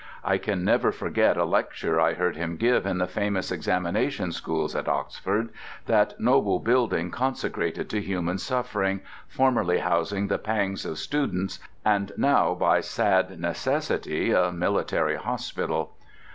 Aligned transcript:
I 0.23 0.39
can 0.39 0.63
never 0.65 0.91
forget 0.91 1.37
a 1.37 1.45
lecture 1.45 1.99
I 2.01 2.15
heard 2.15 2.35
him 2.35 2.55
give 2.57 2.87
in 2.87 2.97
the 2.97 3.05
famous 3.05 3.51
Examination 3.51 4.31
Schools 4.31 4.75
at 4.75 4.87
Oxford—that 4.87 6.19
noble 6.19 6.57
building 6.59 7.11
consecrated 7.11 7.87
to 7.91 8.01
human 8.01 8.39
suffering, 8.39 9.01
formerly 9.27 9.77
housing 9.77 10.25
the 10.27 10.39
pangs 10.39 10.87
of 10.87 10.97
students 10.97 11.59
and 11.85 12.11
now 12.17 12.55
by 12.55 12.79
sad 12.79 13.39
necessity 13.39 14.31
a 14.31 14.51
military 14.51 15.17
hospital. 15.17 15.93